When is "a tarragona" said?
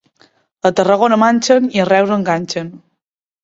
0.69-1.21